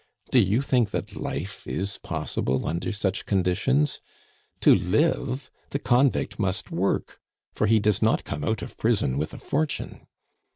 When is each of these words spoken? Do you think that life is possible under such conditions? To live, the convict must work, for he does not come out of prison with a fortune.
Do 0.31 0.39
you 0.39 0.63
think 0.63 0.89
that 0.89 1.15
life 1.15 1.67
is 1.67 1.99
possible 1.99 2.65
under 2.65 2.91
such 2.91 3.27
conditions? 3.27 3.99
To 4.61 4.73
live, 4.73 5.51
the 5.69 5.77
convict 5.77 6.39
must 6.39 6.71
work, 6.71 7.19
for 7.53 7.67
he 7.67 7.77
does 7.79 8.01
not 8.01 8.23
come 8.23 8.43
out 8.43 8.63
of 8.63 8.77
prison 8.77 9.19
with 9.19 9.31
a 9.31 9.37
fortune. 9.37 10.07